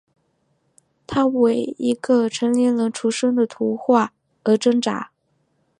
[1.05, 5.11] 他为一个成年人重生的图画而挣扎。